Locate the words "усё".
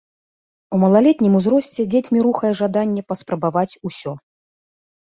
3.91-4.11